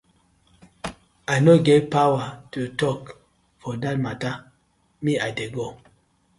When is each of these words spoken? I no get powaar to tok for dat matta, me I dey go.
I 1.33 1.35
no 1.45 1.53
get 1.65 1.81
powaar 1.93 2.29
to 2.51 2.61
tok 2.79 3.01
for 3.61 3.73
dat 3.83 3.97
matta, 4.05 4.31
me 5.03 5.11
I 5.27 5.29
dey 5.37 5.49
go. 5.55 5.65